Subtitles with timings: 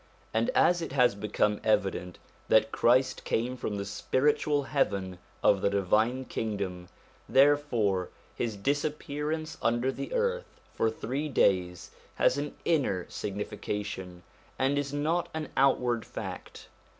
[0.33, 2.17] And as it has become evident
[2.47, 6.87] that Christ came from the spiritual heaven of the Divine Kingdom,
[7.29, 14.23] therefore his disappearance under the earth for three days has an inner signification,
[14.57, 16.69] and is not an outward fact.